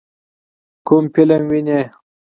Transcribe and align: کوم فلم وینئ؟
کوم 0.87 1.03
فلم 1.13 1.43
وینئ؟ 1.51 1.81